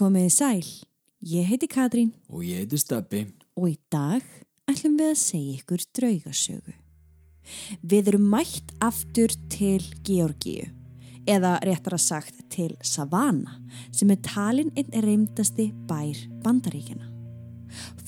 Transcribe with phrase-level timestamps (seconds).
[0.00, 0.64] Komiði sæl,
[1.28, 3.28] ég heiti Katrín Og ég heiti Steppi.
[3.52, 4.24] og í dag
[4.64, 6.72] ætlum við að segja ykkur draugasögu.
[7.84, 10.72] Við erum mætt aftur til Georgíu,
[11.28, 13.60] eða réttar að sagt til Savannah,
[13.92, 17.04] sem er talin einn reymdasti bær bandaríkjana.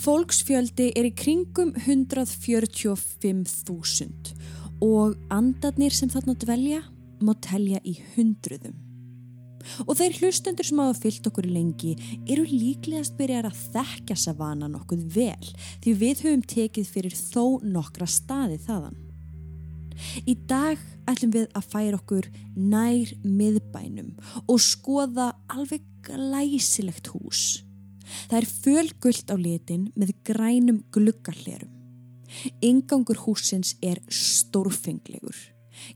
[0.00, 4.32] Fólksfjöldi er í kringum 145.000
[4.80, 6.88] og andarnir sem þarna dvelja
[7.20, 8.91] má telja í hundruðum.
[9.86, 11.94] Og þeir hlustendur sem hafa fyllt okkur lengi
[12.26, 15.52] eru líklegast byrjar að þekkja Savannah nokkuð vel
[15.84, 18.98] því við höfum tekið fyrir þó nokkra staði þaðan.
[20.26, 20.80] Í dag
[21.10, 24.14] ætlum við að færa okkur nær miðbænum
[24.46, 27.62] og skoða alveg glæsilegt hús.
[28.28, 31.70] Það er fölgullt á litin með grænum gluggarlerum.
[32.64, 35.36] Ingangur húsins er stórfenglegur.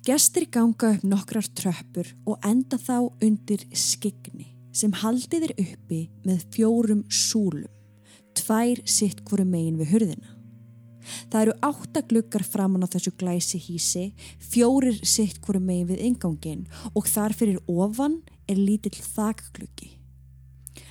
[0.06, 6.44] Gestir ganga upp nokkrar tröppur og enda þá undir skigni sem haldið er uppi með
[6.52, 7.70] fjórum súlum,
[8.36, 10.32] tvær sitt hverju megin við hurðina.
[11.30, 14.06] Það eru átta gluggar framann á þessu glæsi hísi,
[14.42, 19.92] fjórir sitt hverju megin við ingangin og þar fyrir ofan er lítill þakgluggi.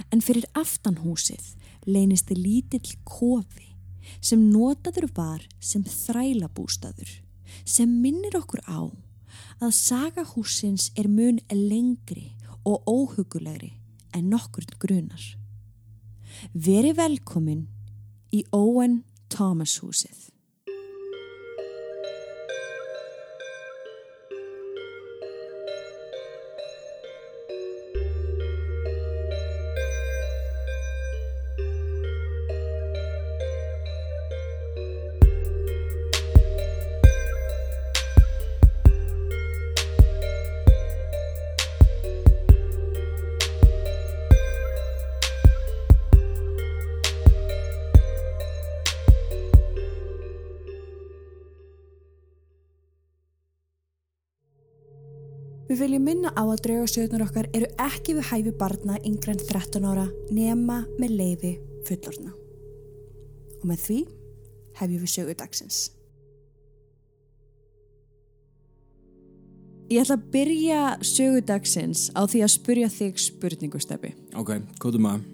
[0.10, 1.54] En fyrir aftanhúsið
[1.86, 3.74] leynist þið lítill kofi
[4.22, 7.25] sem notaður var sem þrælabústaður
[7.66, 8.82] sem minnir okkur á
[9.64, 12.34] að sagahúsins er mun lengri
[12.66, 13.74] og óhugulegri
[14.16, 15.24] en nokkur grunar.
[16.54, 17.68] Veri velkomin
[18.36, 20.35] í Owen Thomas húsið.
[55.76, 59.84] Við viljum minna á að draugasögnar okkar eru ekki við hæfi barna yngre en 13
[59.84, 61.50] ára nema með leifi
[61.84, 62.30] fullorna.
[63.58, 63.98] Og með því
[64.80, 65.80] hefjum við sögu dagsins.
[69.92, 70.80] Ég ætla að byrja
[71.12, 74.14] sögu dagsins á því að spurja þig spurningu steffi.
[74.32, 75.28] Ok, kóttum að.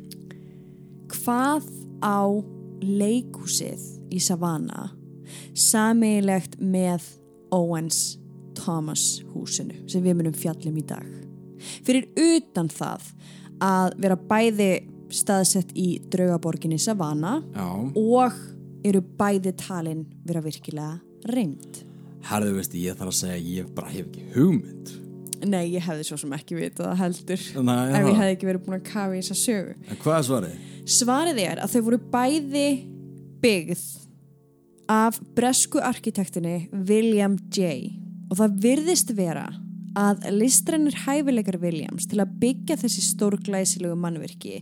[1.19, 1.69] Hvað
[2.01, 2.25] á
[2.81, 4.89] leikúsið í Savannah
[5.53, 7.05] sameigilegt með
[7.53, 8.17] Owens
[8.61, 11.05] Thomas húsinu sem við munum fjallum í dag.
[11.85, 13.11] Fyrir utan það
[13.61, 14.71] að vera bæði
[15.11, 17.67] staðsett í draugaborginni Savannah Já.
[17.99, 18.37] og
[18.87, 20.99] eru bæði talin vera virkilega
[21.33, 21.83] reynd.
[22.25, 24.91] Herðu veistu, ég þarf að segja að ég bara hef ekki hugmynd.
[25.41, 28.77] Nei, ég hefði svo sem ekki vitað heldur Nei, ef ég hefði ekki verið búin
[28.77, 29.73] að kafa í þessa sögu.
[29.89, 30.67] En hvað er svarið?
[30.97, 32.67] Svarið er að þau voru bæði
[33.41, 33.85] byggð
[34.91, 37.89] af bresku arkitektinni William J.
[38.31, 39.49] Og það virðist vera
[39.99, 44.61] að listrænir hæfileikar Williams til að byggja þessi stórglæsilegu mannverki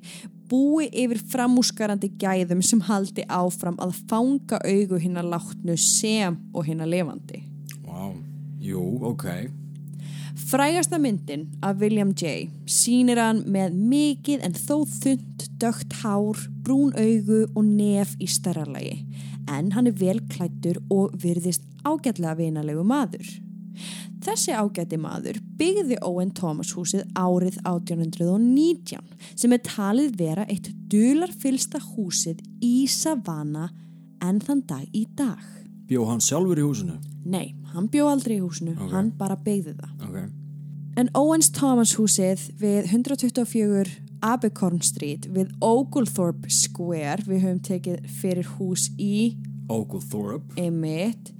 [0.49, 6.65] búi yfir framúskarandi gæðum sem haldi áfram að fanga augu hinn að látnu sem og
[6.65, 7.43] hinn að levandi.
[7.85, 8.09] Vá,
[8.63, 8.81] jú,
[9.11, 9.27] ok.
[10.49, 12.47] Frægasta myndin af William J.
[12.65, 19.03] sýnir hann með mikið en þó þund, dögt hár, brún augu og nef í stærralagi.
[19.51, 23.29] En hann er vel klættur og virðist ágætlega vinalegu maður.
[24.29, 28.99] Þessi ágæti maður byggði Owen Thomas húsið árið 1819
[29.33, 33.71] sem er talið vera eitt dularfylsta húsið í Savannah
[34.21, 35.41] en þann dag í dag.
[35.89, 36.99] Bjó hann sjálfur í húsinu?
[37.25, 38.91] Nei, hann bjó aldrei í húsinu, Ok.
[38.91, 39.97] hann bara byggði það.
[40.05, 40.31] Ok.
[40.97, 48.45] En Owens Thomas húsið við 124 Abercorn Street við Oglethorpe Square, við höfum tekið fyrir
[48.59, 49.37] hús í
[49.69, 50.53] Oglethorpe.
[50.57, 51.31] Emmett,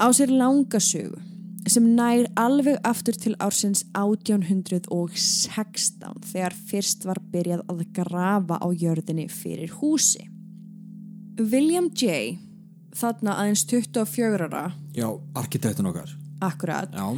[0.00, 1.30] á sér langasögu
[1.70, 9.28] sem nær alveg aftur til ársins 1816 þegar fyrst var byrjað að grafa á jörðinni
[9.30, 10.22] fyrir húsi.
[11.38, 12.38] William J.
[12.98, 14.64] þarna aðeins 24 ára,
[14.94, 16.10] Já, arkitektun okkar.
[16.42, 17.16] akkurat, Já.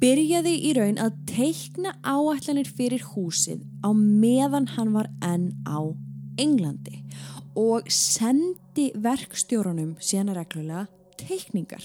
[0.00, 5.78] byrjaði í raun að teikna áætlanir fyrir húsið á meðan hann var enn á
[6.38, 7.04] Englandi
[7.54, 10.86] og sendi verkstjórunum síðan reglulega
[11.20, 11.84] teikningar.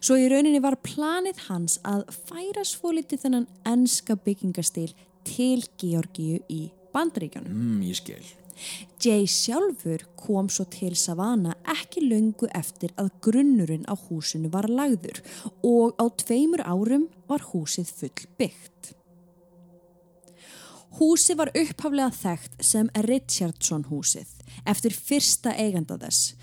[0.00, 4.90] Svo í rauninni var planið hans að færa svolítið þennan enska byggingastil
[5.28, 7.52] til Georgíu í Bandaríkjanum.
[7.52, 8.22] Mm, ég skil.
[8.98, 15.20] Jay sjálfur kom svo til Savannah ekki löngu eftir að grunnurinn á húsinu var lagður
[15.62, 18.94] og á tveimur árum var húsið full byggt.
[20.98, 24.32] Húsi var upphaflega þekkt sem Richardson húsið
[24.66, 26.34] eftir fyrsta eiganda þess.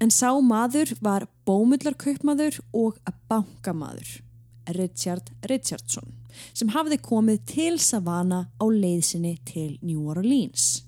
[0.00, 2.96] En sá maður var bómullarkaupmaður og
[3.28, 4.20] bankamaður,
[4.76, 6.14] Richard Richardson,
[6.56, 10.86] sem hafði komið til Savannah á leiðsinni til New Orleans.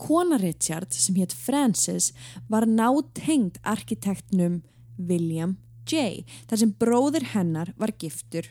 [0.00, 2.14] Kona Richard sem hétt Frances
[2.48, 4.62] var nátengd arkitektnum
[4.96, 6.24] William J.
[6.48, 8.46] þar sem bróður hennar var giftur,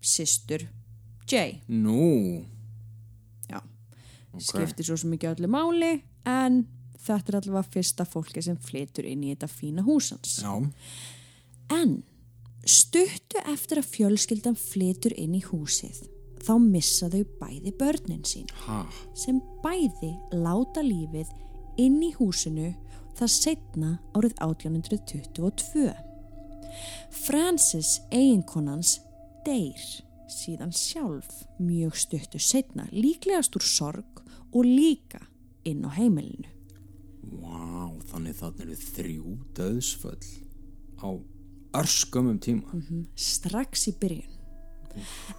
[0.00, 0.66] systur
[1.28, 1.60] J.
[1.68, 2.42] Nú,
[3.48, 3.60] Já,
[4.34, 4.42] Ok.
[4.42, 6.66] skiptir svo ekki öllu máli en
[7.06, 10.38] þetta er allavega fyrsta fólki sem flytur inn í þetta fína húsans.
[10.42, 10.52] já,
[11.70, 12.02] En
[12.64, 16.06] stuttu eftir að fjölskyldan flytur inn í húsið
[16.44, 18.82] þá missa þau bæði börnin sín ha,
[19.16, 21.30] sem bæði láta lífið
[21.80, 22.72] inn í húsinu
[23.18, 25.88] það setna árið 1822.
[27.26, 28.98] Francis eiginkonans
[29.46, 29.82] deyr
[30.30, 34.22] síðan sjálf mjög stuttu setna líklegast úr sorg
[34.52, 35.20] og líka
[35.68, 36.48] inn á heimilinu.
[37.32, 40.28] Vá, þannig þannig eru þrjú döðsföll
[41.02, 41.08] á
[41.78, 42.82] örskumum tíma.
[43.14, 44.34] strax í byrjun.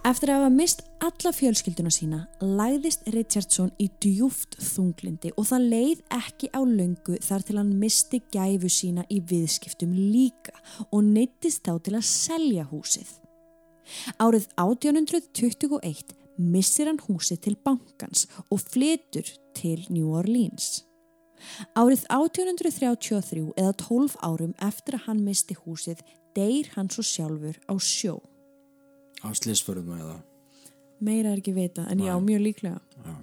[0.06, 6.02] Eftir að hafa mist alla fjölskylduna sína læðist Richardson í djúft þunglindi og það leið
[6.16, 10.54] ekki á löngu þar til hann misti gæfu sína í viðskiptum líka
[10.88, 13.10] og neyttist þá til að selja húsið.
[14.22, 20.89] Árið 1821 missir hann húsið til bankans og flytur til New Orleans.
[21.78, 26.02] Árið 1833 eða 12 árum eftir að hann misti húsið
[26.36, 28.20] deyr hann svo sjálfur á sjó.
[29.24, 30.18] Á slisförðum eða,
[31.00, 32.80] Meira er ekki vita en já, mjög líklega.
[33.04, 33.14] já,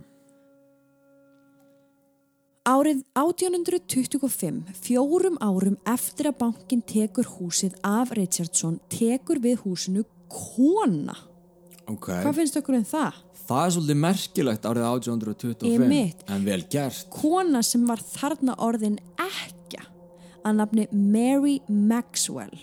[2.67, 11.15] Árið 1825, fjórum árum eftir að bankin tekur húsið af Richardson, tekur við húsinu kona.
[11.87, 12.09] ok.
[12.25, 13.21] Hvað finnst okkur um það?
[13.47, 16.23] Það er svolítið merkilegt árið 1825, Einmitt.
[16.27, 17.05] en vel gert.
[17.13, 19.85] Kona sem var þarna orðin ekja
[20.43, 22.55] að nafni Mary Maxwell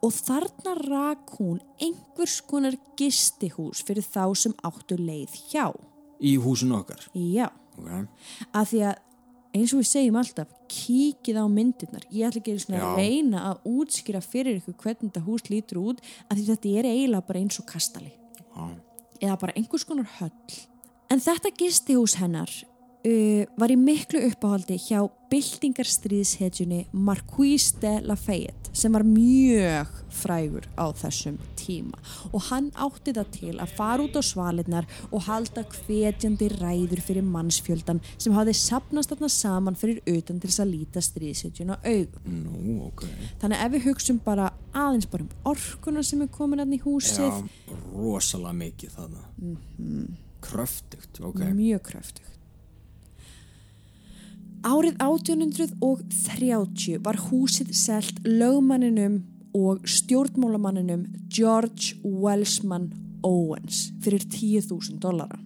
[0.00, 5.72] og þarna rak hún einhvers konar gistihús fyrir þá sem áttu leið hjá.
[6.22, 7.08] Í húsinu okkar.
[7.12, 7.48] Já.
[7.72, 7.88] Ok,
[8.52, 9.00] að því að
[9.56, 14.22] eins og við segjum alltaf kíkið á myndirnar ég ætla ekki að reyna að útskýra
[14.24, 17.68] fyrir ykkur hvernig þetta hús lítur út að því þetta er eiginlega bara eins og
[17.68, 18.64] kastali já,
[19.22, 20.58] eða bara einhvers konar höll.
[21.12, 22.50] En þetta gistihús hennar
[23.06, 25.02] uh, var í miklu uppáhaldi hjá
[25.32, 31.98] byltingarstríðshetjunni Marquise de Lafayette sem var mjög frægur á þessum tíma
[32.32, 37.26] og hann átti það til að fara út á svalinnar og halda hvetjandi ræður fyrir
[37.28, 42.40] mannsfjöldan sem hafði sapnast þarna saman fyrir utan til þess að líta stríðshetjun á augum.
[42.42, 43.06] nú, ok.
[43.42, 46.80] Þannig að ef við hugsum bara aðeins bara um orkuna sem er komin hann í
[46.82, 49.24] húsið Já, rosalega mikið þarna.
[49.38, 50.12] Mm -hmm.
[50.42, 51.40] Kröftugt, ok.
[51.54, 52.31] mjög kröftugt.
[54.62, 59.24] Árið 1830 var húsið selt lögmanninum
[59.58, 61.02] og stjórnmálamanninum
[61.34, 62.92] George Wellsman
[63.26, 65.38] Owens fyrir 10.000 dollara.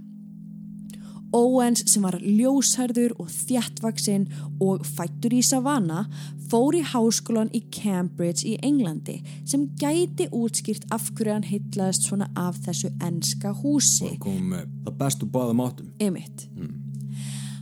[1.32, 4.28] Owens sem var ljósærður og þjættvaksinn
[4.62, 6.06] og fættur í Savannah
[6.50, 12.28] fór í háskólan í Cambridge í Englandi sem gæti útskýrt af hverju hann heitlaðist svona
[12.36, 14.18] af þessu enska húsi.
[14.20, 15.94] Komum með það bestu báðum áttum.
[16.04, 16.46] Emitt.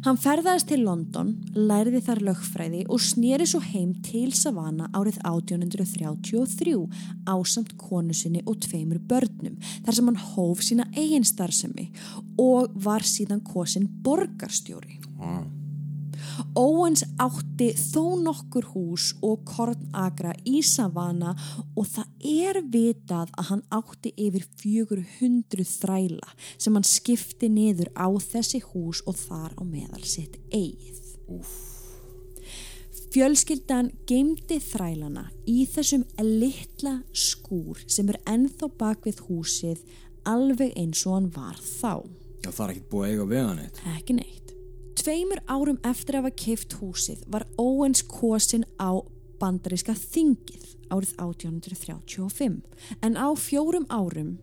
[0.05, 6.75] Hann ferðaðist til London, lærði þar lögfræði og snýri svo heim til Savannah árið 1833
[7.32, 9.56] ásamt konu sinni og tveimur börnum
[9.87, 11.89] þar sem hann hóf sína eigin starfsemi
[12.37, 15.01] og var síðan kosin borgarstjóri.
[15.17, 15.41] Já,
[16.59, 21.39] Owens átti þó nokkur hús og kornagra í Savannah
[21.75, 28.09] og það er vitað að hann átti yfir 400 þræla sem hann skipti niður á
[28.23, 31.01] þessi hús og þar á meðal sitt eigið.
[33.15, 39.85] Fjölskyldan geymdi þrælana í þessum litla skúr sem er ennþá bak við húsið
[40.27, 42.03] alveg eins og hann var þá.
[42.43, 43.85] Já, það er ekkert búið að eiga hann eitt.
[43.95, 44.54] Ekki neitt.
[45.05, 48.96] Tveimur árum eftir að hafa keift húsið var Owens kosin á
[49.41, 52.63] bandaríska þingið árið 1835
[53.05, 54.39] en á fjórum árum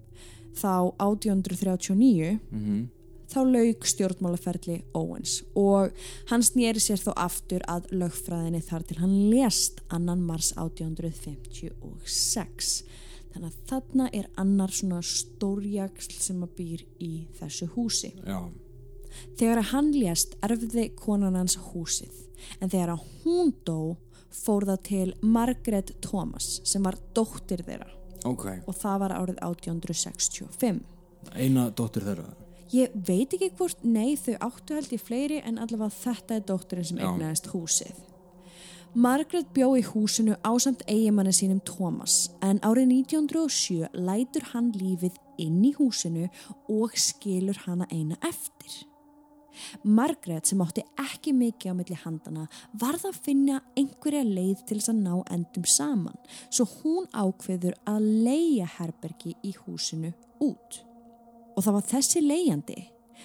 [0.53, 2.89] þá 1839 Mm
[3.31, 5.93] þá lauk stjórnmálaferli Owens og
[6.31, 12.83] hann snýri sér þó aftur að lögfræðinni þar til hann lést annan mars 1856
[13.31, 18.11] þannig að þarna er annar svona stórjagsl sem að býr í þessu húsi.
[18.27, 18.51] Já,
[19.39, 22.27] Þegar hann lést erfði konan hans húsið
[22.59, 23.97] en þegar hún dó
[24.31, 27.89] fór það til Margaret Thomas sem var dóttir þeirra
[28.25, 28.45] ok.
[28.65, 30.79] og það var árið 1865.
[31.35, 32.29] Eina dóttir þeirra.
[32.71, 36.87] Ég veit ekki hvort, nei þau áttu held ég fleiri en allavega þetta er dótturinn
[36.87, 37.09] sem Já.
[37.09, 37.99] eignaðist húsið.
[38.91, 45.61] Margaret bjó í húsinu ásamt eigimanni sínum Thomas en árið 1907 lætur hann lífið inn
[45.63, 46.27] í húsinu
[46.67, 48.90] og skilur hana eina eftir.
[49.83, 52.45] Margaret sem átti ekki mikið á milli handana
[52.81, 56.17] varð að finna einhverja leið til þess að ná endum saman
[56.49, 60.81] svo hún ákveður að leia herbergi í húsinu út.
[61.55, 62.79] Og það var þessi leiandi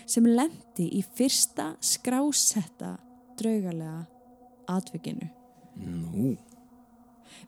[0.05, 2.97] sem lendi í fyrsta skrásetta
[3.39, 4.05] draugalega
[4.69, 5.31] atvikinu.
[5.77, 6.37] Nú,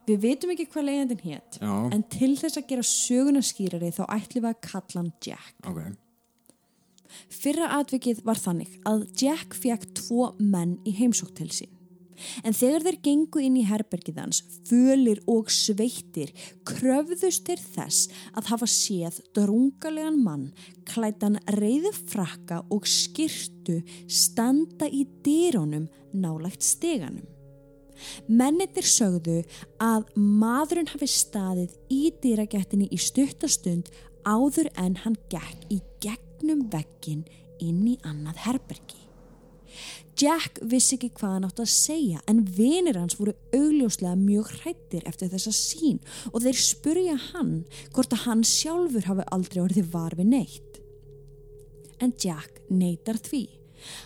[0.05, 4.43] Við vitum ekki hvað leiðandinn hétt, en til þess að gera söguna skýrari þá ætlum
[4.45, 5.55] við að kalla hann Jack.
[5.65, 5.79] ok.
[7.33, 11.73] Fyrra atvikið var þannig að Jack fekk tvo menn í heimsók til sín.
[12.43, 16.33] En þegar þeir gengu inn í herbergið hans, fölir og sveittir,
[16.67, 20.49] kröfðust þeir þess að hafa séð drungalegan mann,
[20.89, 23.79] klætan reyðu frakka og skirtu
[24.11, 27.27] standa í dýrónum nálægt steganum.
[28.31, 29.41] Mennitir sögðu
[29.83, 33.91] að maðurinn hafi staðið í dýragættinni í stuttastund
[34.23, 35.81] áður en hann gekk í
[36.39, 37.25] gegnum veggin
[37.59, 39.05] inn í annað herbergi.
[40.19, 45.05] Jack vissi ekki hvað hann átt að segja en vinir hans voru augljóslega mjög hrættir
[45.07, 45.99] eftir þessa sín
[46.33, 47.53] og þeir spurja hann
[47.93, 50.81] hvort að hann sjálfur hafi aldrei orðið var við neitt.
[51.99, 53.45] En Jack neytar því.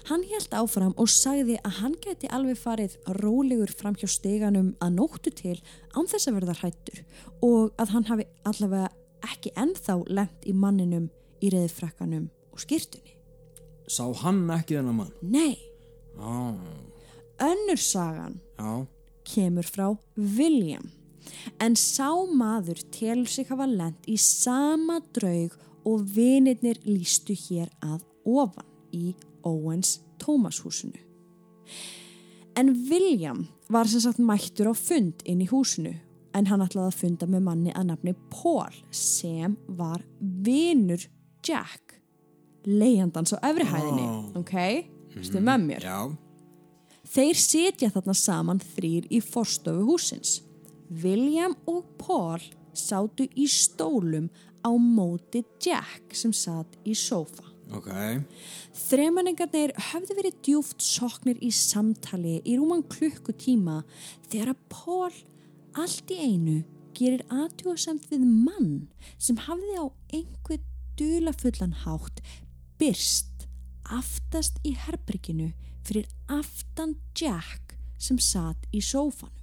[0.09, 4.99] Hann held áfram og sagði að hann geti alveg farið rólegur fram hjá steganum að
[4.99, 5.57] nóttu til
[5.95, 7.01] án þess að verða hrættur
[7.41, 8.91] og að hann hafi allavega
[9.33, 11.09] ekki ennþá lent í manninum
[11.43, 13.17] í reyðfrakkanum og skýrtunni.
[13.91, 15.13] Sá hann ekki þennan mann?
[15.21, 15.57] Nei,
[16.13, 16.55] Já,
[17.41, 18.85] önnur sagan já,
[19.25, 20.91] kemur frá William
[21.59, 25.55] en sá maður telur sig hafa lent í sama draug
[25.89, 30.99] og vinirnir lístu hér að ofan í Owens Thomas húsinu.
[32.55, 35.95] En William var sem sagt mættur á fund inn í húsinu
[36.37, 41.01] en hann ætlaði að funda með manni að nafni Paul sem var vinur
[41.43, 41.97] Jack
[42.65, 44.39] leiðandans á efrihæðinni, Ó.
[44.39, 44.55] ok?
[45.21, 45.83] Stu með mér?
[45.83, 45.99] já,
[47.13, 50.37] Þeir sitja þarna saman þrýr í forstofu húsins.
[51.03, 52.39] William og Paul
[52.73, 54.29] sátu í stólum
[54.63, 57.43] á móti Jack sem satt í sófa.
[57.75, 57.89] ok.
[58.87, 63.81] Þremenningarnir höfðu verið djúft soknir í samtali í rúman klukkutíma
[64.29, 65.11] þegar að Paul
[65.77, 66.57] allt í einu
[66.97, 70.61] gerir aðtjóðsamt við mann sem hafði á einhver
[70.99, 72.21] dulafullan hátt
[72.79, 73.47] byrst
[73.83, 75.51] aftast í herberginu
[75.83, 79.39] fyrir aftan Jack sem satt í sófanum.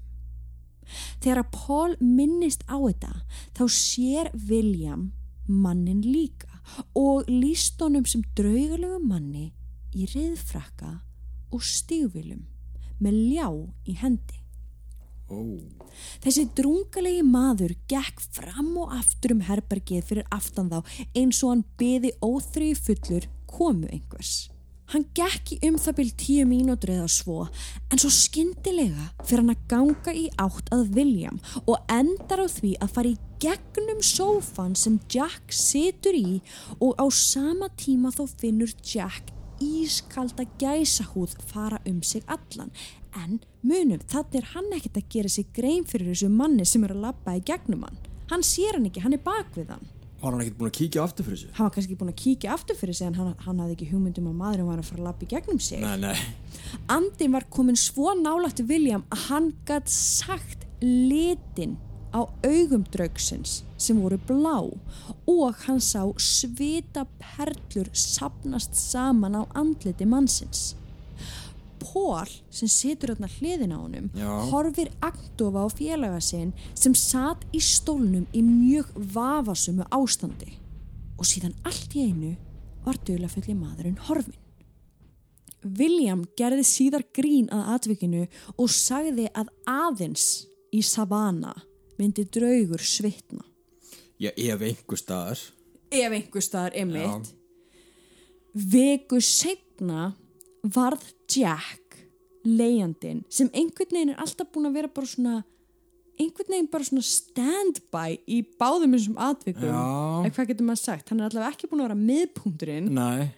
[1.22, 3.12] Þegar að Paul minnist á þetta
[3.56, 5.10] þá sér William
[5.46, 6.60] mannin líka
[6.98, 9.50] og líst honum sem draugalegu manni
[9.94, 10.98] í reyðfrakka
[11.50, 12.44] og stígvilum
[13.00, 13.48] með ljá
[13.86, 14.39] í hendi.
[15.30, 15.38] Ó,
[16.24, 20.80] Þessi drungalegi maður gekk fram og aftur um herbergið fyrir aftan þá
[21.14, 24.48] eins og hann byði óþrýju fullur komu einhvers.
[24.90, 29.52] Hann gekk í um það byrj tíu mínútur eða svo en svo skyndilega fyrir hann
[29.54, 34.74] að ganga í átt að William og endar á því að fara í gegnum sófan
[34.76, 36.40] sem Jack situr í
[36.80, 39.30] og á sama tíma þó finnur Jack
[39.62, 42.74] ískalda gæsahúð fara um sig allan
[43.18, 46.94] en munum þannig er hann ekkert að gera sig grein fyrir þessu manni sem er
[46.94, 47.98] að labba í gegnum hann.
[48.30, 49.88] Hann sér hann ekki, hann er bak við hann.
[50.20, 51.52] Var hann ekkert búin að kíkja aftur fyrir þessu?
[51.56, 54.30] hann var kannski búin að kíkja aftur fyrir sig en hann, hann hafði ekki hugmyndum
[54.30, 55.80] að maðurinn var að fara að labba í gegnum sig.
[55.80, 56.16] Nei, nei,
[56.92, 61.78] andin var komin svo nálægt William að hann gætt sagt litin
[62.12, 64.58] á augum draugsins sem voru blá.
[65.30, 70.74] Og hann sá svita perlur sapnast saman á andliti mannsins.
[71.80, 74.28] Pól sem situr þarna hliðin á honum Já.
[74.50, 80.52] horfir agndofa á félaga sinn sem satt í stólnum í mjög vafasumu ástandi
[81.18, 82.34] og síðan allt í einu
[82.84, 84.36] var dulafulli maðurinn horfin.
[85.60, 88.22] William gerði síðar grín að atvikinu
[88.56, 91.66] og sagði að aðeins í Savannah
[92.00, 93.44] myndi draugur svitna.
[94.18, 95.40] já, ef einhver staðar.
[95.90, 97.34] Ef einhver staðar emitt.
[98.54, 100.14] Viku setna
[100.62, 102.00] varð Jack
[102.44, 105.34] leiðandinn sem einhvern veginn er alltaf búin að vera bara svona
[106.20, 109.82] einhvern veginn bara svona stand-by í báðum þessum atvikum Já.
[110.24, 113.28] eða hvað getur maður sagt, hann er allavega ekki búin að vera miðpunkturinn Nei,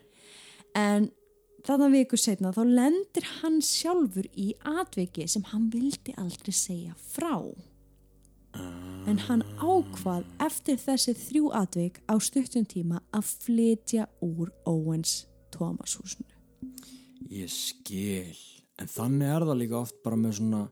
[0.79, 1.11] en
[1.67, 7.37] þarna viku setna þá lendir hann sjálfur í atviki sem hann vildi aldrei segja frá.
[9.09, 15.23] En hann ákvað eftir þessi þrjú atvik á stuttum tíma að flytja úr Owens
[15.55, 16.29] Thomas húsinu.
[17.33, 18.37] Ég skil.
[18.81, 20.63] En þannig er það líka oft bara með svona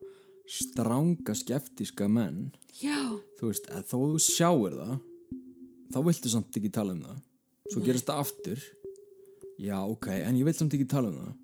[0.50, 2.50] stranga skeptíska menn.
[2.80, 2.98] Já.
[3.38, 4.96] Þú veist, að þó þú sjáir það,
[5.94, 7.22] þá viltu samt ekki tala um það.
[7.70, 8.66] Svo gerist það aftur.
[9.60, 11.38] Já, ok, en ég vil samt ekki tala um það.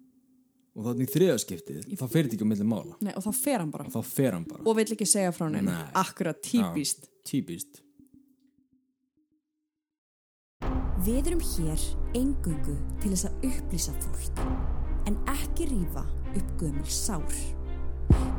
[0.76, 2.96] Og þannig í þriðaskiptið, þá fer þetta ekki á milli mála.
[3.00, 3.86] Nei, og þá fer hann bara.
[3.88, 4.64] Og þá fer hann bara.
[4.66, 5.70] Og vill ekki segja frá neina.
[5.70, 5.92] Nei.
[5.96, 7.08] Akkurat, típist.
[7.24, 7.80] Típist.
[11.06, 11.82] Við erum hér
[12.18, 14.40] engungu til þess að upplýsa fólk,
[15.06, 16.04] en ekki rífa
[16.36, 17.36] upp gömul sár.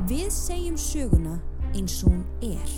[0.08, 1.38] Við segjum söguna
[1.74, 2.74] eins og hún er,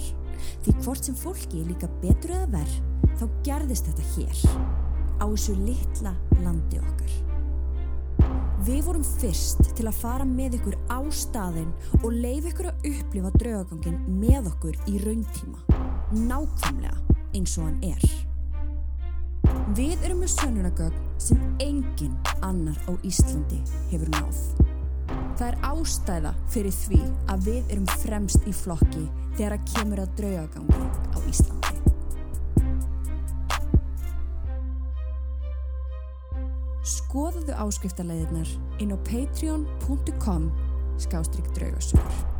[0.64, 2.78] því hvort sem fólki er líka betur eða verð,
[3.20, 4.40] þá gerðist þetta hér,
[5.20, 7.18] á þessu litla landi okkar.
[8.66, 11.70] Við vorum fyrst til að fara með ykkur á staðinn
[12.02, 15.62] og leif ykkur að upplifa draugagangin með okkur í rauntíma,
[16.26, 18.29] nákvæmlega eins og hann er.
[19.76, 24.40] Við erum með sönnunagögn sem engin annar á Íslandi hefur náð.
[25.38, 27.00] Það er ástæða fyrir því
[27.32, 29.04] að við erum fremst í flokki
[29.36, 30.82] þegar að kemur að draugagangi
[31.14, 31.76] á Íslandi.
[36.90, 38.52] Skoðuðu áskriftarleiðirnar
[38.82, 40.50] inn á patreon.com
[41.00, 42.39] skástrygg draugasögur.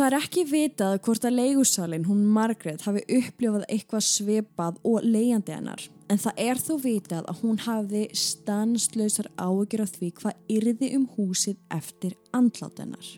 [0.00, 5.52] Það er ekki vitað hvort að leigusalinn, hún Margrét, hafi upplifað eitthvað svipað og leiðandi
[5.52, 5.82] hennar.
[6.08, 11.04] En það er þó vitað að hún hafi stanslausar áökjur af því hvað yrði um
[11.18, 13.10] húsið eftir andlátt hennar.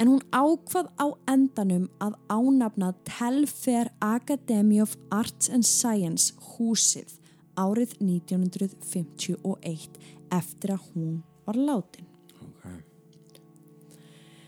[0.00, 7.18] En hún ákvað á endanum að ánafna Telfair Academy of Arts and Science húsið
[7.60, 10.00] árið 1951
[10.32, 12.11] eftir að hún var látin.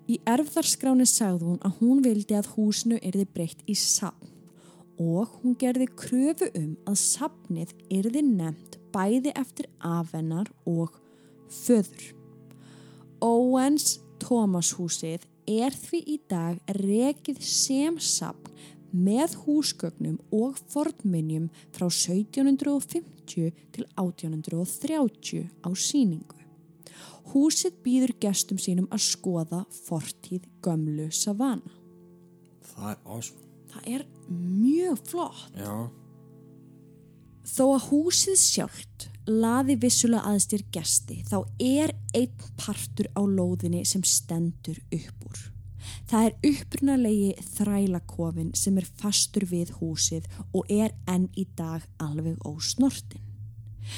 [0.04, 4.32] Í erfðarskráni sagði hún að hún vildi að húsinu yrði breytt í sapn
[5.00, 10.92] og hún gerði kröfu um að sapnið yrði nefnt bæði eftir afennar og
[11.50, 12.12] föður.
[13.24, 18.52] Owens Thomas húsið er því í dag rekið sem sapn
[18.94, 26.43] með húsgögnum og fornminjum frá 1750 til 1830 á síningu.
[27.32, 31.72] Húsið býður gestum sínum að skoða fortíð gömlu savana.
[32.74, 33.50] Það er awesome.
[33.74, 35.58] Það er mjög flott.
[35.58, 35.74] Já.
[37.44, 44.04] Þó að húsið sjálft laði vissulega aðstyr gesti þá er einn partur á lóðinni sem
[44.04, 45.42] stendur upp úr.
[46.08, 52.40] Það er upprunalegi þrælakofin sem er fastur við húsið og er enn í dag alveg
[52.48, 53.23] ósnortin.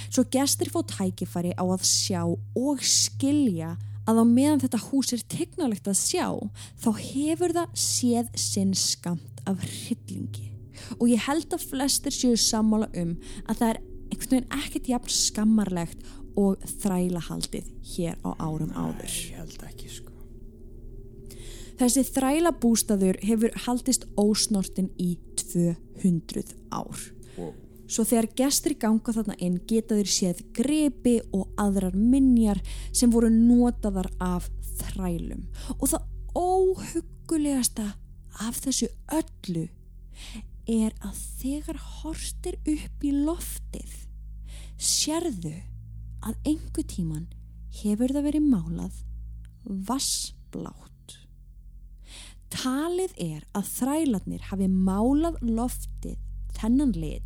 [0.09, 5.25] Svo gestir fá tækifæri á að sjá og skilja að á meðan þetta hús er
[5.31, 6.27] tegnalegt að sjá
[6.83, 10.53] þá hefur það séð sinn skamt af hryllingi
[11.01, 15.12] og ég held að flestir séu sammála um að það er einhvern veginn ekkert jafn
[15.12, 19.09] skammarlegt og þrælahaldið hér á árum áður.
[19.09, 20.12] Ég held ekki, sko.
[21.81, 27.01] Þessi þræla bústaður hefur haldist ósnortin í 200 ár.
[27.37, 27.53] Wow.
[27.87, 33.31] Svo þegar gestir ganga þarna inn geta þeir séð grepi og aðrar minjar sem voru
[33.31, 35.46] notaðar af þrælum.
[35.79, 37.87] Og það óhugulegasta
[38.42, 39.68] af þessu öllu
[40.66, 43.94] er að þegar horstir upp í loftið
[44.77, 45.55] sérðu
[46.27, 47.29] að engu tíman
[47.83, 48.99] hefur það verið málað
[49.88, 51.16] vassblátt.
[52.53, 56.18] Talið er að þrælarnir hafi málað loftið
[56.57, 57.25] þennan lit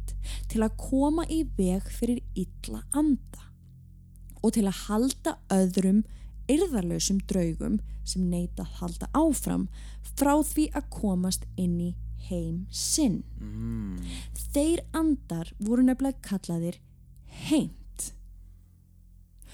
[0.50, 3.46] til að koma í veg fyrir illa anda
[4.40, 6.04] og til að halda öðrum
[6.50, 9.66] yrðarlausum draugum sem neita að halda áfram
[10.16, 11.90] frá því að komast inn í
[12.30, 13.22] heim sinn.
[13.40, 14.00] Mm.
[14.54, 16.80] Þeir andar voru nefnilega kallaðir
[17.48, 17.76] heint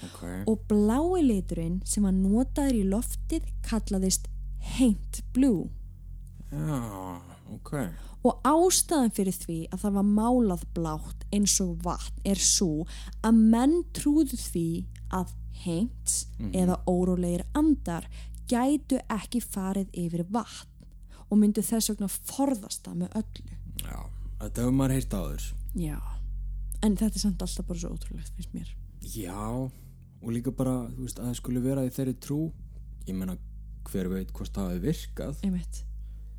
[0.03, 0.23] Ok.
[0.45, 4.27] og blái liturinn sem var notaður í loftið kallaðist
[4.77, 5.69] heint blue
[6.51, 7.17] Já,
[7.55, 7.73] ok.
[8.27, 12.87] og ástæðan fyrir því að það var málað blátt eins og vatn er svo
[13.25, 14.69] að menn trúðu því
[15.15, 16.17] að heint
[16.53, 18.07] eða órólegir andar
[18.47, 20.75] gætu ekki farið yfir vatn
[21.27, 23.57] og myndu þess vegna forðast það með öllu.
[23.83, 23.97] Já,
[24.43, 25.47] þetta hefur maður heyrt áður.
[25.77, 25.97] Já.
[26.85, 28.69] En þetta er samt alltaf bara svo ótrúlegt finnst mér.
[29.01, 29.41] Já,
[30.21, 32.39] og líka bara, þú veist, að það skulle vera í þeirri trú.
[33.07, 33.35] Ég meina,
[33.87, 35.83] hver veit hvort það hafi virkað, Einmitt.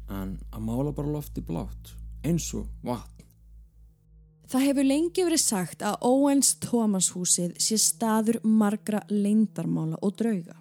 [0.09, 1.94] En að mála bara lofti blátt.
[2.25, 3.18] eins og vatn.
[4.49, 10.57] Það hefur lengi verið sagt að Owens Thomas húsið sé staður margra leindarmála og drauga.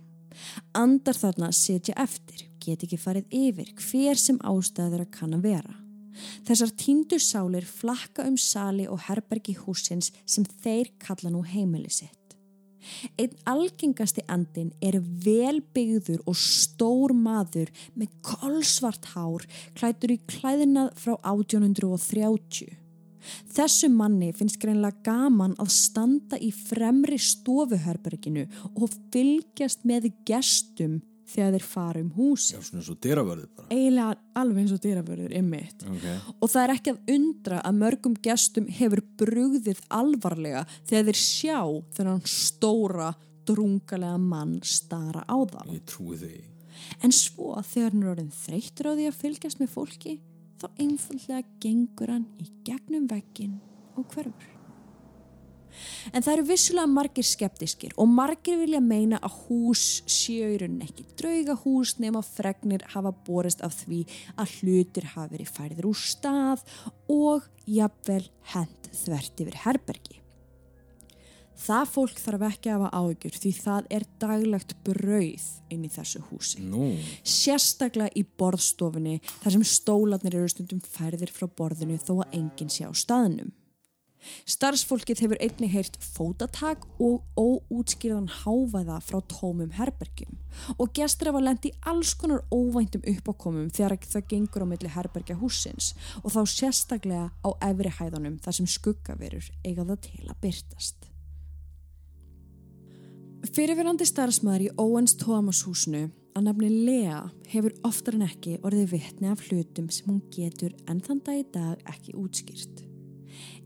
[0.76, 5.78] Andar þarna setja eftir, get ekki farið yfir hver sem ástæður að kann að vera.
[6.46, 12.17] Þessar tíndu sálir flakka um sali og herbergi húsins sem þeir kalla nú heimili sitt.
[13.18, 19.46] Einn algengasti andin er velbyggður og stór maður með kolsvart hár
[19.78, 22.76] klætur í klæðinað frá 1830.
[23.52, 28.46] Þessu manni finnst greinlega gaman að standa í fremri stofuherberginu
[28.76, 32.56] og fylgjast með gestum þegar þeir fara um húsi.
[32.56, 33.68] Já, svona svo dyravörður bara.
[33.74, 35.86] Eiginlega alveg eins og dýravörður ymmit.
[35.92, 36.08] Ok.
[36.36, 41.60] Og það er ekki að undra að mörgum gestum hefur brugðið alvarlega þegar þeir sjá
[41.98, 43.14] þennan stóra,
[43.48, 45.62] drungalega mann stara á þá.
[45.72, 46.34] Ég trúi því.
[47.04, 50.20] En svo þegar hann er orðin þreyttur á því að fylgjast með fólki,
[50.58, 53.58] þá einfallega gengur hann í gegnum veggin
[53.98, 54.57] og hverfur.
[56.14, 59.86] En það eru vissulega margir skeptiskir og margir vilja meina að hús
[60.28, 64.04] rauninni ekki drauga hús nema fregnir hafa borist af því
[64.36, 66.64] að hlutir hafa verið færður úr stað
[67.12, 70.22] og jafnvel hent þvert yfir herbergi.
[71.58, 76.22] Það fólk þarf ekki að hafa áhugjur því það er daglegt brauð inn í þessu
[76.30, 76.62] húsi.
[76.62, 76.92] Nú,
[77.26, 82.86] Sérstaklega í borðstofunni þar sem stólarnir eru stundum færðir frá borðinu þó að enginn sé
[82.86, 83.50] á staðnum.
[84.50, 90.38] Starfsfólkið hefur einnig heyrt fótatak og óútskýrðan hávæða frá tómum herbergjum
[90.78, 95.38] og gestur hafa lent í alls konar óvæntum uppákomum þegar það gengur á milli herbergja
[95.42, 101.12] húsins og þá sérstaklega á efri hæðanum þar sem skuggaverur eiga það til að byrtast.
[103.54, 109.32] Fyrirverandi starfsmæður í Owens Thomas húsinu að nafni Lea hefur oftar en ekki orðið vitni
[109.32, 112.87] af hlutum sem hún getur enn þann dag í dag ekki útskýrt.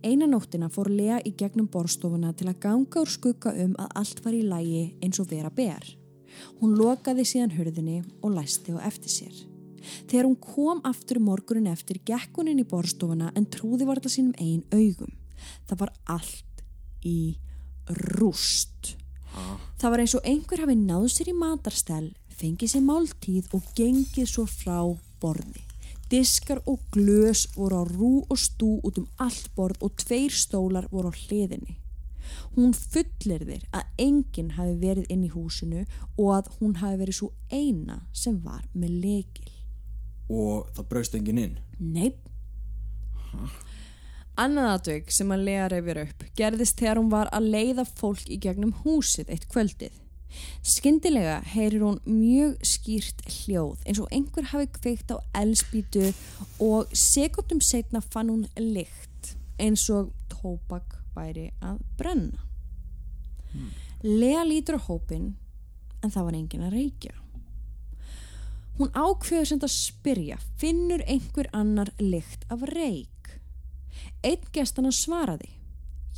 [0.04, 4.24] Eina nóttina fór Lea í gegnum borstofuna til að ganga úr skugga um að allt
[4.26, 5.86] var í lægi eins og vera ber.
[6.60, 9.40] Hún lokaði síðan hurðinni og læsti á eftir sér.
[10.10, 14.14] Þegar hún kom aftur morgunin eftir, gekk hún inn í borstofuna en trúði var þetta
[14.14, 15.16] sínum einn augum.
[15.70, 16.64] Það var allt
[17.08, 17.18] í
[18.16, 18.96] rúst.
[19.82, 24.30] Það var eins og einhver hafi náð sér í matarstel, fengið sér máltíð og gengið
[24.30, 24.80] svo frá
[25.22, 25.71] borði.
[26.12, 30.90] Diskar og glös voru á rú og stú út um allt borð og tveir stólar
[30.92, 31.78] voru á hliðinni.
[32.56, 35.86] Hún fullir þér að enginn hafi verið inn í húsinu
[36.18, 39.52] og að hún hafi verið svo eina sem var með lekil.
[40.32, 41.58] og það braust enginn inn.
[41.80, 42.20] Neip.
[44.40, 48.40] Annað aðtök sem að Lea reyfir upp gerðist þegar hún var að leiða fólk í
[48.40, 49.92] gegnum húsið eitt kvöldið.
[50.64, 56.12] Skyndilega heyrir hún mjög skýrt hljóð eins og einhver hafi kveikt á elspítu
[56.60, 62.48] og sekundum setna fann hún lykt eins og tóbak væri að brenna.
[64.04, 65.34] Lea lítur á hópin
[66.02, 67.16] en það var engin að reykja.
[68.80, 73.36] Hún ákveður sem að spyrja, finnur einhver annar lykt af reyk?
[74.26, 75.52] Einn gestana svaraði,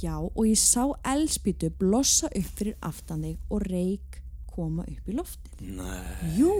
[0.01, 4.21] já og ég sá elspýtu blossa upp fyrir aftan þig og reyk
[4.53, 5.65] koma upp í loftið.
[5.79, 6.37] Nei.
[6.37, 6.53] Jú,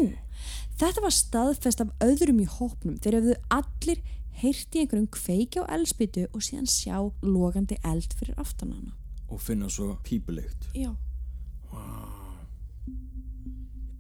[0.82, 4.04] þetta var staðfest af öðrum í hópnum þegar hefðu allir
[4.42, 8.96] heyrt í einhverjum kveiki á elspýtu og síðan sjá logandi eld fyrir aftan hana.
[9.30, 10.70] Og finna svo pípulikt.
[10.78, 10.92] Já.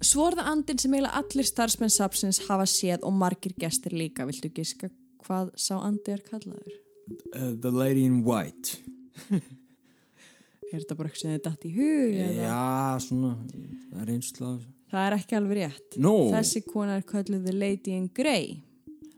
[0.03, 4.25] Svo er það andin sem eiginlega allir starfsmenn sapsins hafa séð og margir gestir líka.
[4.27, 4.89] Viltu giska
[5.23, 6.75] hvað sá andi er kallaður?
[7.35, 8.81] Uh, the lady in white.
[10.73, 12.13] Er þetta bara eitthvað sem þið datt í hug?
[12.17, 12.45] eða?
[12.47, 13.34] Já, svona,
[13.91, 14.62] það er einslag.
[14.93, 15.97] Það er ekki alveg rétt.
[16.02, 16.13] Nú.
[16.34, 18.56] Þessi kona er kölluð The Lady in Grey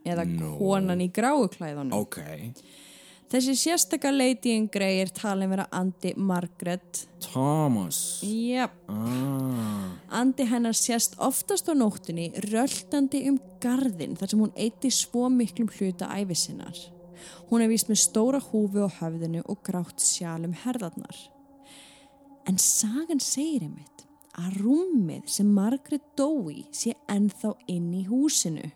[0.04, 0.50] eða Nú.
[0.60, 1.96] konan í gráuklæðunum.
[1.96, 2.20] Ok.
[3.32, 7.06] Þessi sérstaka Lady in Grey er talin vera Andi Margaret.
[7.24, 8.02] Thomas.
[8.24, 8.76] Jep.
[8.92, 9.96] Ah.
[10.20, 15.72] Andi hennar sést oftast á nóttunni röltandi um garðin þar sem hún eitti svo miklum
[15.80, 16.76] hluta æfisinnar.
[17.50, 21.18] Hún er víst með stóra húfu á höfðinu og grátt sjálum herðarnar.
[22.46, 28.72] En sagan segir einmitt að rúmið sem Margaret dói sé ennþá inn í húsinu.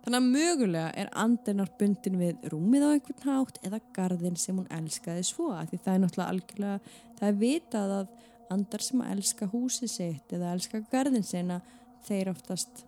[0.00, 4.70] Þannig að mögulega er andinar bundin við rúmið á einhvern hátt eða garðin sem hún
[4.72, 8.14] elskaði svo að því það er náttúrulega algjörlega, það er vitað að
[8.50, 11.60] andar sem að elska húsið sitt eða elska garðin sinna
[12.08, 12.84] þeir oftast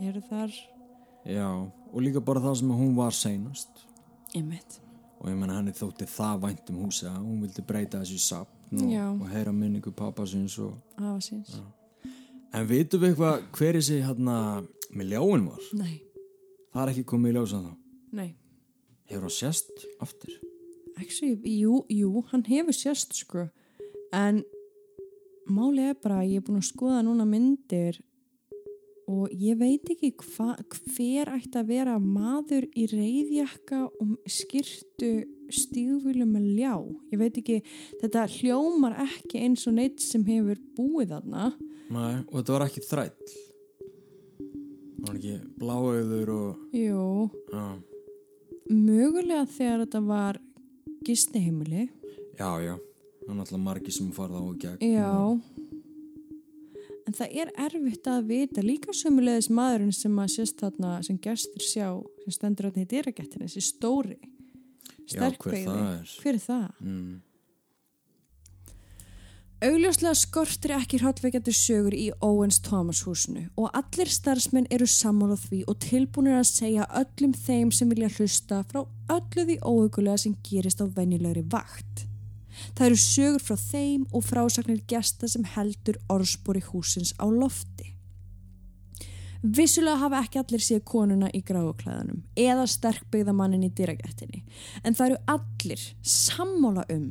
[0.00, 0.54] eru þar
[1.24, 1.48] Já,
[1.92, 3.84] og líka bara það sem hún var seinast.
[4.36, 4.80] ymmit.
[5.22, 8.82] Og ég menna henni þótti það vænt um húsið að hún vildi breyta þessu sapn
[8.82, 9.04] og, Já.
[9.12, 10.74] og heyra minningu pappa sinns og...
[10.98, 11.54] Afa síns.
[12.54, 14.36] En vitum við eitthvað hver þessi hérna
[14.94, 15.62] með ljáin var?
[15.78, 16.00] Nei,
[16.74, 17.72] Það er ekki komið í ljósa þá.
[18.18, 18.30] nei.
[19.06, 20.34] Hefur hann sést aftur?
[20.98, 23.46] Actually, jú, jú, hann hefur sérst sko
[24.14, 24.42] en
[25.50, 27.98] málið er bara að ég er búin að skoða núna myndir
[29.10, 30.54] og ég veit ekki hva,
[30.94, 35.12] hver ætti að vera maður í reyðjakka og skirtu
[35.52, 36.74] stígvílu með ljá.
[37.12, 37.60] Ég veit ekki,
[38.00, 41.50] þetta hljómar ekki eins og neitt sem hefur búið þarna.
[41.94, 43.34] Nei, og þetta var ekki þræll.
[44.94, 47.08] Það var ekki bláauður og Jú,
[47.52, 47.64] já,
[48.72, 50.40] mögulega þegar þetta var
[51.04, 51.90] gistiheimili.
[52.38, 52.78] Já, já.
[53.24, 54.80] Það er náttúrulega margi sem farða á og gegn.
[54.84, 55.73] Já
[57.04, 61.64] En það er erfitt að vita líka sömulegis maðurinn sem að sést þarna sem gestur
[61.64, 61.88] sjá
[62.24, 64.18] sem stendur þarna í dýragettinni, þessi stóri
[65.04, 66.68] Já, hver er Hver er það?
[66.80, 67.14] mm.
[69.64, 75.62] Augljóslega skortir ekki hróllveikjandi sögur í Owens Thomas húsinu og allir starfsmenn eru sammála því
[75.70, 78.82] og tilbúinir að segja öllum þeim sem vilja hlusta frá
[79.14, 82.04] öllu því óhugulega sem gerist á venjulegri vakt.
[82.72, 87.94] Það eru sögur frá þeim og frásagnir gesta sem heldur orðspori húsins á lofti.
[89.44, 94.40] Vissulega hafa ekki allir séð konuna í gráuklæðanum eða sterkbyggðamannin í dyragettinni
[94.80, 97.10] en það eru allir sammála um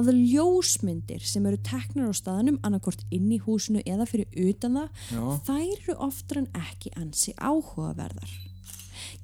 [0.00, 5.04] að ljósmyndir sem eru teknar á staðanum annarkort inn í húsinu eða fyrir utan það
[5.12, 8.32] Já, þær eru oftar en ekki ansi áhugaverðar.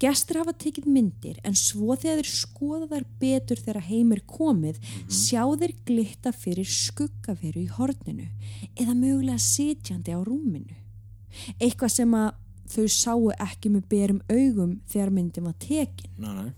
[0.03, 4.81] Gestur hafa tekið myndir en svo þegar þeir skoða þær betur þegar heim er komið
[5.07, 8.27] sjá þeir glitta fyrir skuggaveru í horninu
[8.75, 10.75] eða mögulega sitjandi á rúminu.
[11.61, 12.33] Eitthvað sem að
[12.73, 16.11] þau sáu ekki með berum augum þegar myndin var tekin.
[16.19, 16.51] næ, næ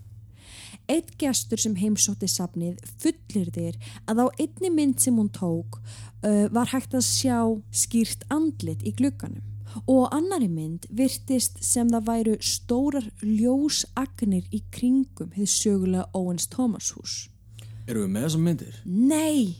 [0.89, 3.77] Eitt gestur sem heimsótti safnið fullir þér
[4.09, 7.39] að á einni mynd sem hún tók uh, var hægt að sjá
[7.73, 9.54] skýrt andlit í glugganum
[9.87, 16.91] og annari mynd virtist sem það væru stórar ljósagnir í kringum hefði sögulega Owens Thomas
[16.95, 17.15] hús.
[17.87, 18.77] Erum við með þessar myndir?
[18.85, 19.55] Nei!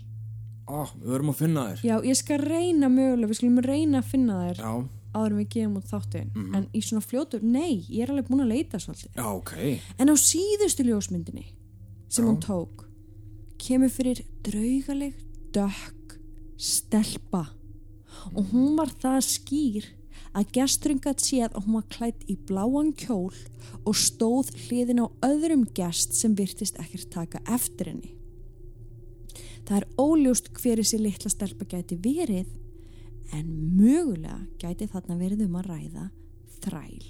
[0.66, 4.08] Á, við verðum að finna þér Já, ég skal reyna mögulega, við skulum reyna að
[4.10, 4.72] finna þær Já,
[5.16, 6.32] áður en við gefum út þáttuðin.
[6.58, 9.12] En í svona fljótu, nei, ég er alveg búin að leita svolítið.
[9.14, 9.54] já, ok
[10.02, 11.46] En á síðustu ljósmyndinni
[12.10, 12.30] sem Já.
[12.32, 12.88] hún tók
[13.62, 15.14] kemur fyrir draugaleg
[15.54, 16.18] dökk
[16.58, 17.44] stelpa
[18.34, 19.88] og hún var það skýr
[20.36, 23.32] að gesturinn gætt séð að hún var klætt í bláan kjól
[23.88, 28.12] og stóð hliðin á öðrum gest sem virtist ekkert taka eftir henni.
[29.66, 32.52] Það er óljóst hver þessi litla stelpa gæti verið
[33.34, 33.48] en
[33.80, 36.10] mögulega gæti þarna verið um að ræða
[36.62, 37.08] þræl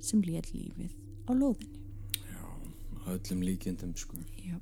[0.00, 0.94] sem lét lífið
[1.28, 1.82] á lóðinni.
[3.08, 4.58] Öllum líkjendum, sko Já.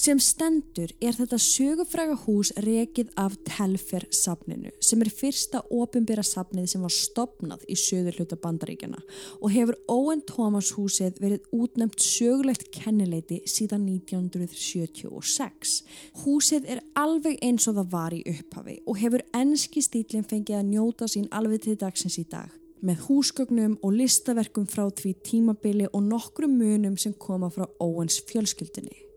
[0.00, 6.70] Sem stendur er þetta sögufræga hús rekið af Telfer safninu sem er fyrsta ofinbera safnið
[6.72, 9.02] sem var stopnað í söður hluta bandaríkjana
[9.42, 15.74] og hefur Owen Thomas húsið verið útnefnt sögulegt kennileiti síðan 1976.
[16.22, 20.70] Húsið er alveg eins og það var í upphafi og hefur enski stílinn fengið að
[20.70, 22.48] njóta sín alveg til dagsins í dag
[22.80, 29.09] með húsgögnum og listaverkum frá því tímabili og nokkrum munum sem koma frá Owens fjölskyldinni.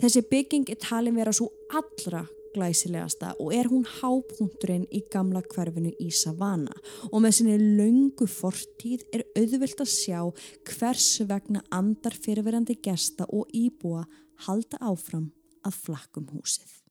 [0.00, 2.24] Þessi bygging er talin vera svo allra
[2.54, 6.78] glæsilegasta og er hún hápunkturinn í gamla hverfinu í Savannah
[7.10, 10.20] og með sinni löngu fortíð er auðvilt að sjá
[10.70, 14.06] hvers vegna andar fyrirverandi gesta og íbúa
[14.46, 15.30] halda áfram
[15.64, 16.83] að flakkum húsið.